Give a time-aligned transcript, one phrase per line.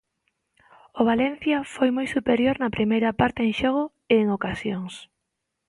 [0.99, 4.93] O Valencia foi moi superior na primeira parte en xogo e en ocasións.